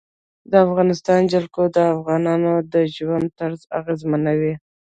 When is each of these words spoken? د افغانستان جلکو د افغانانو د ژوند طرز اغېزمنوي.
د 0.51 0.53
افغانستان 0.65 1.21
جلکو 1.33 1.61
د 1.75 1.77
افغانانو 1.93 2.51
د 2.73 2.75
ژوند 2.95 3.25
طرز 3.39 3.61
اغېزمنوي. 3.79 4.53